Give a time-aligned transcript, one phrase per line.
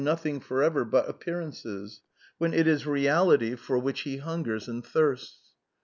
[0.01, 2.01] ^ V^nothing for ever but appearances,
[2.39, 5.53] when it is reality for ^ which he hungers and thirsts.